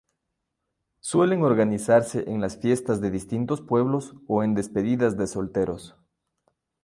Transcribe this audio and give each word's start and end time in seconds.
Suelen 1.01 1.43
organizarse 1.43 2.27
en 2.27 2.41
las 2.41 2.57
fiestas 2.57 3.01
de 3.01 3.11
distintos 3.11 3.61
pueblos 3.61 4.15
o 4.27 4.41
en 4.41 4.55
despedidas 4.55 5.15
de 5.15 5.27
solteros. 5.27 5.95